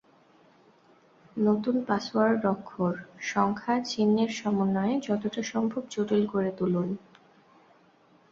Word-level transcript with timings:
নতুন 1.37 1.75
পাসওয়ার্ড 1.87 2.41
অক্ষর, 2.45 2.93
সংখ্যা, 3.27 3.75
চিহ্নের 3.85 4.31
সমন্বয়ে 4.35 4.95
যতটা 5.01 5.41
সম্ভব 5.43 5.81
জটিল 5.89 6.23
করে 6.27 6.49
তুলুন। 6.57 6.89